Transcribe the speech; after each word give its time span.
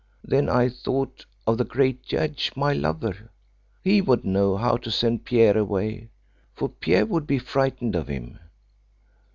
Then 0.23 0.49
I 0.49 0.67
thought 0.67 1.27
of 1.45 1.59
the 1.59 1.63
great 1.63 2.01
judge, 2.01 2.51
my 2.55 2.73
lover. 2.73 3.29
He 3.83 4.01
would 4.01 4.25
know 4.25 4.57
how 4.57 4.77
to 4.77 4.89
send 4.89 5.25
Pierre 5.25 5.55
away, 5.59 6.09
for 6.55 6.69
Pierre 6.69 7.05
would 7.05 7.27
be 7.27 7.37
frightened 7.37 7.93
of 7.95 8.07
him. 8.07 8.39